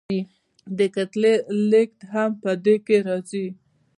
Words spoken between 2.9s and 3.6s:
راځي.